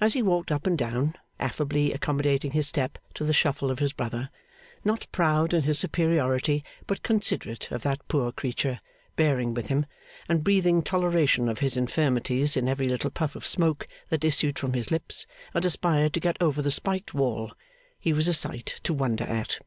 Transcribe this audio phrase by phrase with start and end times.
[0.00, 3.92] As he walked up and down, affably accommodating his step to the shuffle of his
[3.92, 4.28] brother,
[4.84, 8.80] not proud in his superiority, but considerate of that poor creature,
[9.14, 9.86] bearing with him,
[10.28, 14.72] and breathing toleration of his infirmities in every little puff of smoke that issued from
[14.72, 17.52] his lips and aspired to get over the spiked wall,
[18.00, 19.60] he was a sight to wonder at.